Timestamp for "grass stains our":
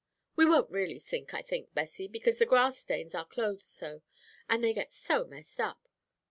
2.47-3.23